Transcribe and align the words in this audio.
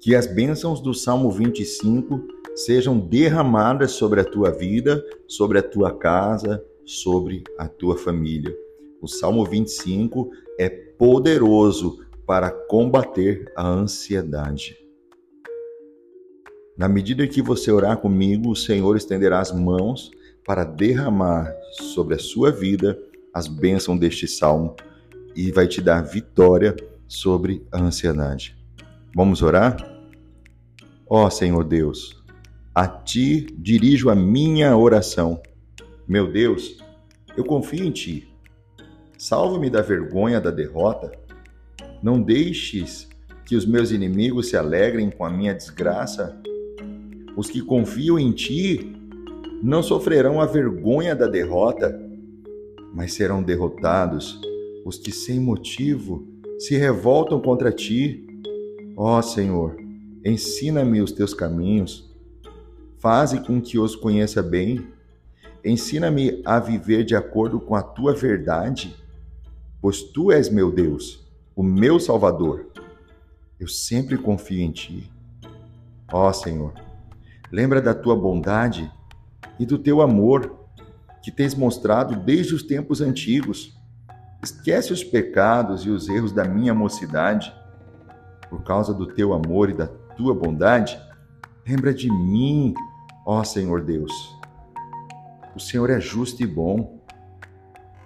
Que 0.00 0.14
as 0.14 0.26
bênçãos 0.26 0.80
do 0.80 0.94
Salmo 0.94 1.30
25 1.30 2.26
sejam 2.56 2.98
derramadas 2.98 3.92
sobre 3.92 4.20
a 4.20 4.24
tua 4.24 4.50
vida, 4.50 5.04
sobre 5.28 5.58
a 5.58 5.62
tua 5.62 5.94
casa, 5.94 6.64
sobre 6.86 7.44
a 7.58 7.68
tua 7.68 7.98
família. 7.98 8.50
O 9.02 9.06
Salmo 9.06 9.44
25 9.44 10.30
é 10.58 10.70
poderoso 10.70 12.02
para 12.26 12.50
combater 12.50 13.52
a 13.54 13.66
ansiedade. 13.68 14.76
Na 16.76 16.88
medida 16.88 17.26
que 17.26 17.42
você 17.42 17.70
orar 17.70 17.98
comigo, 17.98 18.50
o 18.50 18.56
Senhor 18.56 18.96
estenderá 18.96 19.38
as 19.38 19.52
mãos 19.52 20.10
para 20.46 20.64
derramar 20.64 21.54
sobre 21.72 22.14
a 22.14 22.18
sua 22.18 22.50
vida 22.50 22.98
as 23.34 23.46
bênçãos 23.46 24.00
deste 24.00 24.26
salmo 24.26 24.74
e 25.36 25.52
vai 25.52 25.68
te 25.68 25.82
dar 25.82 26.00
vitória 26.00 26.74
sobre 27.06 27.66
a 27.70 27.80
ansiedade. 27.80 28.59
Vamos 29.14 29.42
orar? 29.42 29.76
Ó 31.08 31.26
oh, 31.26 31.30
Senhor 31.30 31.64
Deus, 31.64 32.22
a 32.72 32.86
ti 32.86 33.46
dirijo 33.58 34.08
a 34.08 34.14
minha 34.14 34.76
oração. 34.76 35.42
Meu 36.06 36.30
Deus, 36.30 36.78
eu 37.36 37.44
confio 37.44 37.84
em 37.84 37.90
ti. 37.90 38.32
Salva-me 39.18 39.68
da 39.68 39.82
vergonha 39.82 40.40
da 40.40 40.50
derrota. 40.52 41.10
Não 42.00 42.22
deixes 42.22 43.08
que 43.44 43.56
os 43.56 43.66
meus 43.66 43.90
inimigos 43.90 44.48
se 44.48 44.56
alegrem 44.56 45.10
com 45.10 45.24
a 45.24 45.30
minha 45.30 45.52
desgraça. 45.52 46.40
Os 47.36 47.50
que 47.50 47.60
confiam 47.60 48.16
em 48.16 48.30
ti 48.30 48.96
não 49.60 49.82
sofrerão 49.82 50.40
a 50.40 50.46
vergonha 50.46 51.16
da 51.16 51.26
derrota, 51.26 52.00
mas 52.94 53.12
serão 53.14 53.42
derrotados 53.42 54.40
os 54.84 54.98
que 54.98 55.10
sem 55.10 55.40
motivo 55.40 56.26
se 56.60 56.76
revoltam 56.76 57.40
contra 57.40 57.72
ti. 57.72 58.26
Ó 59.02 59.22
Senhor, 59.22 59.76
ensina-me 60.22 61.00
os 61.00 61.10
teus 61.10 61.32
caminhos, 61.32 62.10
faze 62.98 63.40
com 63.40 63.58
que 63.58 63.78
os 63.78 63.96
conheça 63.96 64.42
bem. 64.42 64.86
Ensina-me 65.64 66.42
a 66.44 66.58
viver 66.58 67.04
de 67.04 67.16
acordo 67.16 67.58
com 67.58 67.74
a 67.74 67.82
tua 67.82 68.12
verdade 68.12 68.94
pois 69.80 70.02
tu 70.02 70.30
és 70.30 70.50
meu 70.50 70.70
Deus, 70.70 71.26
o 71.56 71.62
meu 71.62 71.98
Salvador. 71.98 72.66
Eu 73.58 73.66
sempre 73.66 74.18
confio 74.18 74.60
em 74.60 74.70
ti. 74.70 75.10
Ó 76.12 76.30
Senhor, 76.32 76.74
lembra 77.50 77.80
da 77.80 77.94
tua 77.94 78.14
bondade 78.14 78.90
e 79.58 79.64
do 79.64 79.78
teu 79.78 80.02
amor 80.02 80.58
que 81.22 81.30
tens 81.30 81.54
mostrado 81.54 82.16
desde 82.16 82.54
os 82.54 82.62
tempos 82.62 83.00
antigos. 83.00 83.74
Esquece 84.42 84.92
os 84.92 85.04
pecados 85.04 85.84
e 85.84 85.90
os 85.90 86.08
erros 86.08 86.32
da 86.32 86.44
minha 86.44 86.74
mocidade. 86.74 87.54
Por 88.50 88.62
causa 88.62 88.92
do 88.92 89.06
teu 89.06 89.32
amor 89.32 89.70
e 89.70 89.74
da 89.74 89.86
tua 89.86 90.34
bondade, 90.34 91.00
lembra 91.66 91.94
de 91.94 92.10
mim, 92.10 92.74
ó 93.24 93.42
Senhor 93.44 93.82
Deus. 93.82 94.12
O 95.56 95.60
Senhor 95.60 95.88
é 95.88 96.00
justo 96.00 96.42
e 96.42 96.46
bom 96.46 97.00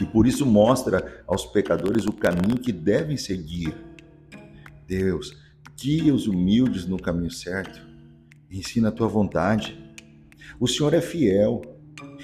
e 0.00 0.06
por 0.06 0.26
isso 0.26 0.46
mostra 0.46 1.22
aos 1.26 1.44
pecadores 1.44 2.06
o 2.06 2.12
caminho 2.12 2.58
que 2.58 2.72
devem 2.72 3.16
seguir. 3.16 3.76
Deus, 4.86 5.36
guia 5.78 6.14
os 6.14 6.26
humildes 6.26 6.86
no 6.86 6.98
caminho 6.98 7.30
certo, 7.30 7.80
ensina 8.50 8.88
a 8.88 8.92
tua 8.92 9.08
vontade. 9.08 9.78
O 10.58 10.66
Senhor 10.66 10.94
é 10.94 11.00
fiel 11.00 11.60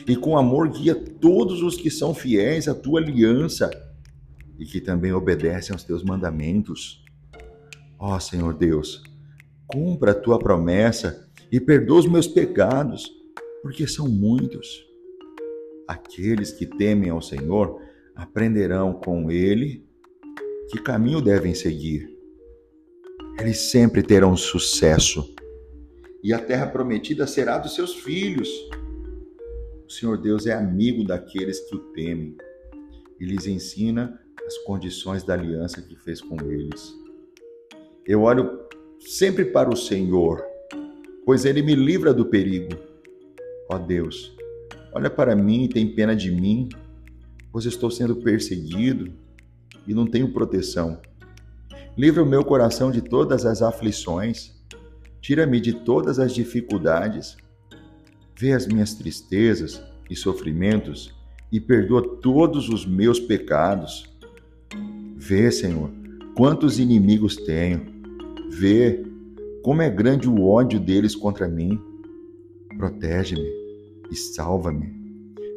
e 0.07 0.17
com 0.17 0.39
amor 0.39 0.71
guia 0.71 0.95
todos 0.95 1.63
os 1.63 1.77
que 1.77 1.91
são 1.91 2.15
fiéis 2.15 2.67
à 2.67 2.75
tua 2.75 3.01
aliança 3.01 3.71
e 4.59 4.65
que 4.65 4.81
também 4.81 5.13
obedecem 5.13 5.75
aos 5.75 5.85
teus 5.85 6.03
mandamentos. 6.03 7.05
Ó 7.99 8.19
Senhor 8.19 8.55
Deus, 8.55 9.03
cumpra 9.67 10.13
a 10.13 10.15
tua 10.15 10.39
promessa 10.39 11.29
e 11.51 11.61
perdoa 11.61 12.01
os 12.01 12.07
meus 12.09 12.27
pecados, 12.27 13.11
porque 13.63 13.87
são 13.87 14.09
muitos. 14.09 14.87
Aqueles 15.89 16.53
que 16.53 16.67
temem 16.67 17.11
ao 17.11 17.23
Senhor 17.23 17.81
aprenderão 18.15 18.95
com 18.95 19.31
ele 19.31 19.87
que 20.71 20.81
caminho 20.81 21.21
devem 21.21 21.55
seguir. 21.55 22.15
Eles 23.39 23.59
sempre 23.71 24.03
terão 24.03 24.37
sucesso 24.37 25.35
e 26.23 26.33
a 26.33 26.39
terra 26.39 26.67
prometida 26.67 27.27
será 27.27 27.59
dos 27.59 27.75
seus 27.75 27.95
filhos. 27.95 28.49
O 29.87 29.91
Senhor 29.91 30.19
Deus 30.19 30.47
é 30.47 30.53
amigo 30.53 31.05
daqueles 31.05 31.61
que 31.61 31.77
o 31.77 31.93
temem 31.93 32.37
e 33.21 33.25
lhes 33.25 33.47
ensina 33.47 34.21
as 34.45 34.59
condições 34.59 35.23
da 35.23 35.35
aliança 35.35 35.81
que 35.81 35.95
fez 35.95 36.21
com 36.21 36.37
eles. 36.51 37.06
Eu 38.07 38.23
olho 38.23 38.61
sempre 39.01 39.45
para 39.45 39.69
o 39.69 39.77
Senhor, 39.77 40.43
pois 41.25 41.45
ele 41.45 41.63
me 41.63 41.75
livra 41.75 42.15
do 42.15 42.27
perigo. 42.27 42.77
Ó 43.69 43.79
Deus, 43.79 44.37
Olha 44.97 45.11
para 45.11 45.37
mim 45.37 45.65
e 45.65 45.69
tem 45.69 45.87
pena 45.87 46.17
de 46.17 46.31
mim, 46.31 46.71
pois 47.53 47.67
estou 47.67 47.91
sendo 47.91 48.17
perseguido 48.17 49.13
e 49.87 49.93
não 49.93 50.07
tenho 50.07 50.33
proteção. 50.33 50.99
Livra 51.99 52.23
o 52.23 52.27
meu 52.27 52.43
coração 52.43 52.91
de 52.91 53.03
todas 53.03 53.45
as 53.45 53.61
aflições, 53.61 54.55
tira-me 55.21 55.61
de 55.61 55.75
todas 55.75 56.19
as 56.19 56.33
dificuldades, 56.33 57.37
vê 58.35 58.55
as 58.55 58.67
minhas 58.67 58.95
tristezas 58.95 59.83
e 60.09 60.17
sofrimentos 60.17 61.15
e 61.53 61.61
perdoa 61.61 62.17
todos 62.23 62.71
os 62.71 62.87
meus 62.87 63.21
pecados. 63.21 64.17
Vê, 65.15 65.53
Senhor, 65.53 65.91
quantos 66.35 66.79
inimigos 66.79 67.37
tenho. 67.37 67.96
Vê 68.51 69.05
como 69.63 69.83
é 69.83 69.91
grande 69.91 70.29
o 70.29 70.45
ódio 70.45 70.79
deles 70.79 71.15
contra 71.15 71.49
mim. 71.49 71.81
Protege-me 72.77 73.49
e 74.11 74.17
salva-me. 74.17 74.95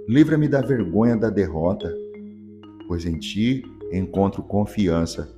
Livra-me 0.08 0.48
da 0.48 0.62
vergonha 0.62 1.16
da 1.16 1.30
derrota, 1.30 1.96
pois 2.88 3.06
em 3.06 3.18
ti 3.18 3.64
encontro 3.92 4.42
confiança. 4.42 5.30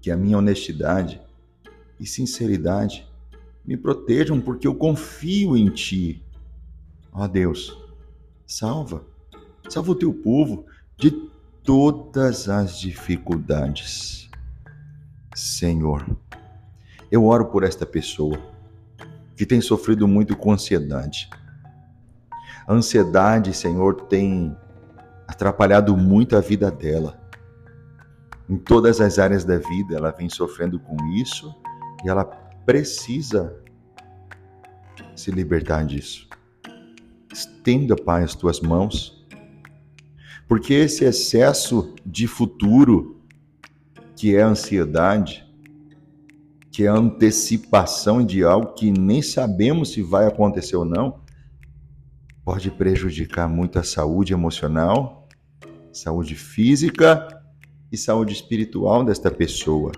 Que 0.00 0.10
a 0.10 0.16
minha 0.16 0.38
honestidade 0.38 1.20
e 2.00 2.06
sinceridade 2.06 3.06
me 3.64 3.76
protejam, 3.76 4.40
porque 4.40 4.66
eu 4.66 4.74
confio 4.74 5.56
em 5.56 5.68
ti. 5.70 6.20
Ó 7.12 7.28
Deus, 7.28 7.78
salva, 8.46 9.04
salva 9.68 9.92
o 9.92 9.94
teu 9.94 10.12
povo 10.12 10.66
de 10.96 11.10
todas 11.62 12.48
as 12.48 12.78
dificuldades. 12.78 14.21
Senhor, 15.34 16.04
eu 17.10 17.24
oro 17.24 17.46
por 17.46 17.64
esta 17.64 17.86
pessoa 17.86 18.38
que 19.36 19.46
tem 19.46 19.60
sofrido 19.60 20.06
muito 20.06 20.36
com 20.36 20.52
ansiedade 20.52 21.28
a 22.66 22.72
ansiedade, 22.72 23.52
Senhor, 23.52 24.02
tem 24.02 24.56
atrapalhado 25.26 25.96
muito 25.96 26.36
a 26.36 26.40
vida 26.40 26.70
dela. 26.70 27.20
Em 28.48 28.56
todas 28.56 29.00
as 29.00 29.18
áreas 29.18 29.44
da 29.44 29.58
vida, 29.58 29.96
ela 29.96 30.10
vem 30.10 30.28
sofrendo 30.28 30.78
com 30.78 30.96
isso 31.14 31.54
e 32.04 32.08
ela 32.08 32.24
precisa 32.24 33.56
se 35.16 35.30
libertar 35.30 35.84
disso. 35.84 36.28
Estenda, 37.32 37.96
Pai, 37.96 38.22
as 38.22 38.34
tuas 38.34 38.60
mãos, 38.60 39.26
porque 40.46 40.74
esse 40.74 41.04
excesso 41.04 41.94
de 42.04 42.26
futuro, 42.26 43.21
que 44.22 44.36
é 44.36 44.40
ansiedade, 44.40 45.44
que 46.70 46.84
é 46.84 46.86
antecipação 46.86 48.24
de 48.24 48.44
algo 48.44 48.72
que 48.72 48.88
nem 48.92 49.20
sabemos 49.20 49.90
se 49.90 50.00
vai 50.00 50.28
acontecer 50.28 50.76
ou 50.76 50.84
não, 50.84 51.18
pode 52.44 52.70
prejudicar 52.70 53.48
muito 53.48 53.80
a 53.80 53.82
saúde 53.82 54.32
emocional, 54.32 55.26
saúde 55.92 56.36
física 56.36 57.26
e 57.90 57.96
saúde 57.96 58.32
espiritual 58.32 59.04
desta 59.04 59.28
pessoa. 59.28 59.90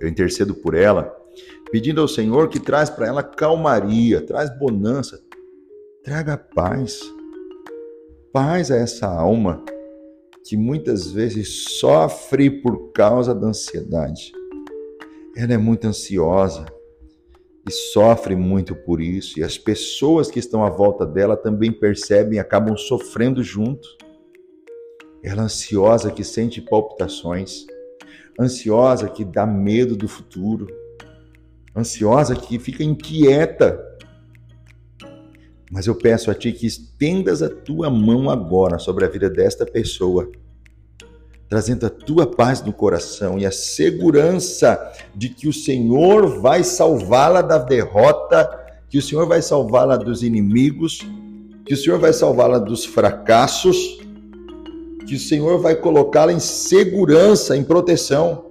Eu 0.00 0.08
intercedo 0.08 0.54
por 0.54 0.72
ela, 0.72 1.14
pedindo 1.70 2.00
ao 2.00 2.08
Senhor 2.08 2.48
que 2.48 2.58
traz 2.58 2.88
para 2.88 3.08
ela 3.08 3.22
calmaria, 3.22 4.24
traz 4.24 4.48
bonança, 4.58 5.20
traga 6.02 6.38
paz. 6.38 6.98
Paz 8.32 8.70
a 8.70 8.76
essa 8.76 9.06
alma 9.06 9.62
que 10.48 10.56
muitas 10.56 11.10
vezes 11.10 11.78
sofre 11.78 12.48
por 12.48 12.90
causa 12.92 13.34
da 13.34 13.48
ansiedade. 13.48 14.32
Ela 15.36 15.52
é 15.52 15.58
muito 15.58 15.86
ansiosa, 15.86 16.64
e 17.68 17.70
sofre 17.70 18.34
muito 18.34 18.74
por 18.74 18.98
isso, 18.98 19.38
e 19.38 19.44
as 19.44 19.58
pessoas 19.58 20.30
que 20.30 20.38
estão 20.38 20.64
à 20.64 20.70
volta 20.70 21.04
dela 21.04 21.36
também 21.36 21.70
percebem 21.70 22.36
e 22.36 22.38
acabam 22.38 22.78
sofrendo 22.78 23.42
junto. 23.42 23.86
Ela 25.22 25.42
é 25.42 25.44
ansiosa 25.44 26.10
que 26.10 26.24
sente 26.24 26.62
palpitações, 26.62 27.66
ansiosa 28.40 29.06
que 29.06 29.26
dá 29.26 29.44
medo 29.44 29.94
do 29.94 30.08
futuro, 30.08 30.66
ansiosa 31.76 32.34
que 32.34 32.58
fica 32.58 32.82
inquieta. 32.82 33.78
Mas 35.70 35.86
eu 35.86 35.94
peço 35.94 36.30
a 36.30 36.34
ti 36.34 36.52
que 36.52 36.66
estendas 36.66 37.42
a 37.42 37.48
tua 37.48 37.90
mão 37.90 38.30
agora 38.30 38.78
sobre 38.78 39.04
a 39.04 39.08
vida 39.08 39.28
desta 39.28 39.66
pessoa, 39.66 40.30
trazendo 41.48 41.86
a 41.86 41.90
tua 41.90 42.26
paz 42.26 42.62
no 42.62 42.72
coração 42.72 43.38
e 43.38 43.44
a 43.44 43.50
segurança 43.52 44.92
de 45.14 45.28
que 45.28 45.46
o 45.46 45.52
Senhor 45.52 46.40
vai 46.40 46.64
salvá-la 46.64 47.42
da 47.42 47.58
derrota, 47.58 48.48
que 48.88 48.98
o 48.98 49.02
Senhor 49.02 49.26
vai 49.26 49.42
salvá-la 49.42 49.96
dos 49.96 50.22
inimigos, 50.22 51.00
que 51.66 51.74
o 51.74 51.76
Senhor 51.76 51.98
vai 51.98 52.14
salvá-la 52.14 52.58
dos 52.58 52.86
fracassos, 52.86 53.98
que 55.06 55.14
o 55.14 55.20
Senhor 55.20 55.58
vai 55.58 55.74
colocá-la 55.74 56.32
em 56.32 56.40
segurança, 56.40 57.56
em 57.56 57.64
proteção. 57.64 58.47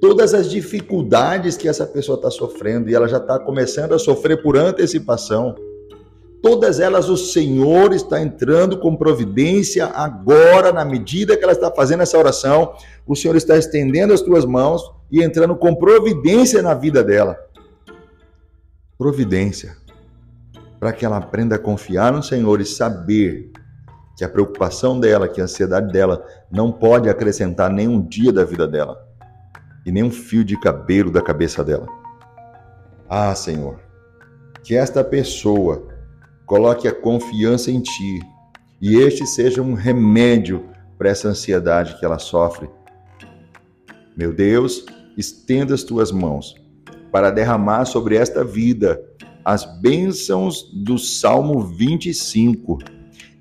Todas 0.00 0.32
as 0.34 0.48
dificuldades 0.48 1.56
que 1.56 1.68
essa 1.68 1.86
pessoa 1.86 2.16
está 2.16 2.30
sofrendo 2.30 2.88
e 2.88 2.94
ela 2.94 3.08
já 3.08 3.18
está 3.18 3.38
começando 3.38 3.94
a 3.94 3.98
sofrer 3.98 4.42
por 4.42 4.56
antecipação 4.56 5.56
Todas 6.40 6.78
elas 6.78 7.08
o 7.08 7.16
Senhor 7.16 7.92
está 7.92 8.20
entrando 8.20 8.78
com 8.78 8.94
providência 8.94 9.86
agora, 9.86 10.72
na 10.72 10.84
medida 10.84 11.36
que 11.36 11.42
ela 11.42 11.52
está 11.52 11.70
fazendo 11.70 12.02
essa 12.02 12.16
oração. 12.16 12.74
O 13.06 13.16
Senhor 13.16 13.36
está 13.36 13.56
estendendo 13.56 14.12
as 14.12 14.20
tuas 14.20 14.44
mãos 14.44 14.82
e 15.10 15.22
entrando 15.22 15.56
com 15.56 15.74
providência 15.74 16.62
na 16.62 16.74
vida 16.74 17.02
dela. 17.02 17.36
Providência. 18.96 19.76
Para 20.78 20.92
que 20.92 21.04
ela 21.04 21.16
aprenda 21.16 21.56
a 21.56 21.58
confiar 21.58 22.12
no 22.12 22.22
Senhor 22.22 22.60
e 22.60 22.64
saber 22.64 23.50
que 24.16 24.24
a 24.24 24.28
preocupação 24.28 24.98
dela, 24.98 25.28
que 25.28 25.40
a 25.40 25.44
ansiedade 25.44 25.92
dela 25.92 26.24
não 26.50 26.70
pode 26.70 27.08
acrescentar 27.08 27.70
nenhum 27.70 28.00
dia 28.00 28.32
da 28.32 28.44
vida 28.44 28.66
dela 28.66 29.07
e 29.88 29.92
nem 29.92 30.02
um 30.02 30.10
fio 30.10 30.44
de 30.44 30.58
cabelo 30.60 31.10
da 31.10 31.22
cabeça 31.22 31.64
dela. 31.64 31.86
Ah, 33.08 33.34
Senhor, 33.34 33.80
que 34.62 34.76
esta 34.76 35.02
pessoa 35.02 35.88
Coloque 36.48 36.88
a 36.88 36.94
confiança 36.94 37.70
em 37.70 37.78
Ti 37.78 38.20
e 38.80 38.96
este 38.96 39.26
seja 39.26 39.60
um 39.60 39.74
remédio 39.74 40.64
para 40.96 41.10
essa 41.10 41.28
ansiedade 41.28 41.98
que 41.98 42.06
ela 42.06 42.18
sofre. 42.18 42.70
Meu 44.16 44.32
Deus, 44.32 44.86
estenda 45.14 45.74
as 45.74 45.82
tuas 45.82 46.10
mãos 46.10 46.54
para 47.12 47.30
derramar 47.30 47.84
sobre 47.84 48.16
esta 48.16 48.42
vida 48.42 48.98
as 49.44 49.66
bênçãos 49.82 50.72
do 50.72 50.98
Salmo 50.98 51.60
25. 51.60 52.78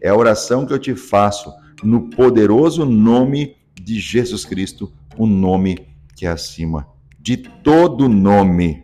É 0.01 0.09
a 0.09 0.15
oração 0.15 0.65
que 0.65 0.73
eu 0.73 0.79
te 0.79 0.93
faço 0.93 1.49
no 1.81 2.09
poderoso 2.09 2.83
nome 2.85 3.55
de 3.81 4.01
Jesus 4.01 4.43
Cristo, 4.43 4.91
o 5.17 5.25
nome 5.25 5.87
que 6.17 6.25
é 6.25 6.29
acima 6.29 6.87
de 7.19 7.37
todo 7.37 8.09
nome. 8.09 8.83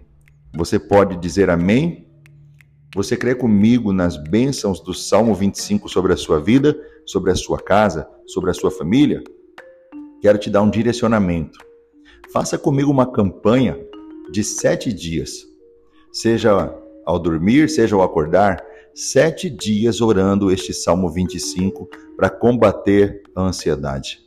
Você 0.55 0.77
pode 0.77 1.17
dizer 1.17 1.49
amém? 1.49 2.07
Você 2.95 3.17
crê 3.17 3.33
comigo 3.33 3.91
nas 3.91 4.15
bênçãos 4.15 4.79
do 4.79 4.93
Salmo 4.93 5.33
25 5.33 5.89
sobre 5.89 6.13
a 6.13 6.17
sua 6.17 6.39
vida, 6.39 6.79
sobre 7.07 7.31
a 7.31 7.35
sua 7.35 7.57
casa, 7.57 8.07
sobre 8.27 8.51
a 8.51 8.53
sua 8.53 8.69
família? 8.69 9.23
Quero 10.21 10.37
te 10.37 10.47
dar 10.47 10.61
um 10.61 10.69
direcionamento. 10.69 11.57
Faça 12.31 12.55
comigo 12.55 12.91
uma 12.91 13.11
campanha 13.11 13.79
de 14.31 14.43
sete 14.43 14.93
dias. 14.93 15.43
Seja 16.11 16.71
ao 17.03 17.17
dormir, 17.17 17.67
seja 17.67 17.95
ao 17.95 18.03
acordar, 18.03 18.63
sete 18.93 19.49
dias 19.49 20.01
orando 20.01 20.51
este 20.51 20.71
Salmo 20.71 21.09
25 21.09 21.89
para 22.15 22.29
combater 22.29 23.23
a 23.35 23.41
ansiedade. 23.41 24.23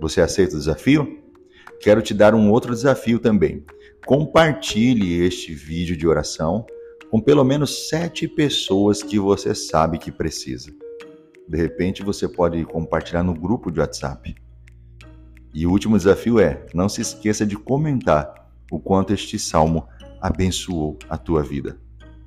Você 0.00 0.20
aceita 0.20 0.56
o 0.56 0.58
desafio? 0.58 1.21
Quero 1.82 2.00
te 2.00 2.14
dar 2.14 2.32
um 2.32 2.48
outro 2.48 2.72
desafio 2.72 3.18
também. 3.18 3.66
Compartilhe 4.06 5.20
este 5.20 5.52
vídeo 5.52 5.96
de 5.96 6.06
oração 6.06 6.64
com 7.10 7.20
pelo 7.20 7.42
menos 7.42 7.88
sete 7.88 8.28
pessoas 8.28 9.02
que 9.02 9.18
você 9.18 9.52
sabe 9.52 9.98
que 9.98 10.12
precisa. 10.12 10.72
De 11.48 11.58
repente 11.58 12.04
você 12.04 12.28
pode 12.28 12.64
compartilhar 12.66 13.24
no 13.24 13.34
grupo 13.34 13.68
de 13.68 13.80
WhatsApp. 13.80 14.32
E 15.52 15.66
o 15.66 15.72
último 15.72 15.96
desafio 15.96 16.38
é: 16.38 16.64
não 16.72 16.88
se 16.88 17.00
esqueça 17.00 17.44
de 17.44 17.56
comentar 17.56 18.48
o 18.70 18.78
quanto 18.78 19.12
este 19.12 19.36
salmo 19.36 19.88
abençoou 20.20 20.96
a 21.08 21.18
tua 21.18 21.42
vida. 21.42 21.76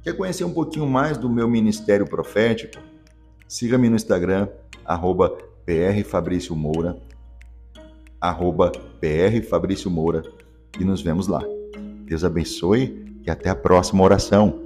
Quer 0.04 0.18
conhecer 0.18 0.44
um 0.44 0.54
pouquinho 0.54 0.86
mais 0.86 1.18
do 1.18 1.30
meu 1.30 1.48
ministério 1.48 2.06
profético? 2.06 2.78
Siga-me 3.48 3.88
no 3.90 3.96
Instagram, 3.96 4.50
arroba 4.84 5.38
arroba 8.20 8.72
prfabriciomoura 9.00 10.24
e 10.80 10.84
nos 10.84 11.02
vemos 11.02 11.28
lá. 11.28 11.44
Deus 12.06 12.24
abençoe 12.24 13.06
e 13.26 13.32
até 13.32 13.50
a 13.50 13.56
próxima 13.56 14.04
oração. 14.04 14.65